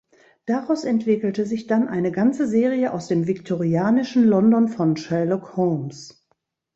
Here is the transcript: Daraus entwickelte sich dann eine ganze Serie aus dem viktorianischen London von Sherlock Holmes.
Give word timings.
Daraus 0.47 0.83
entwickelte 0.83 1.45
sich 1.45 1.67
dann 1.67 1.87
eine 1.87 2.11
ganze 2.11 2.47
Serie 2.47 2.91
aus 2.91 3.07
dem 3.07 3.27
viktorianischen 3.27 4.23
London 4.25 4.67
von 4.67 4.97
Sherlock 4.97 5.55
Holmes. 5.55 6.25